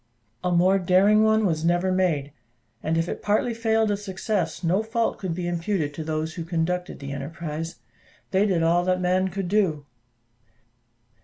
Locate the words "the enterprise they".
6.97-8.47